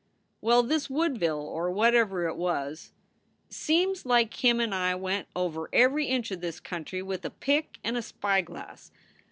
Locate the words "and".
4.59-4.73, 7.83-7.95